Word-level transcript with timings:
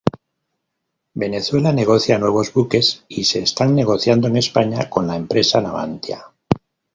Venezuela 1.13 1.71
negocia 1.71 2.17
nuevos 2.17 2.51
buques 2.51 3.05
y 3.07 3.25
se 3.25 3.43
están 3.43 3.75
negociando 3.75 4.27
en 4.29 4.37
España 4.37 4.89
con 4.89 5.05
la 5.05 5.15
empresa 5.15 5.61
Navantia. 5.61 6.25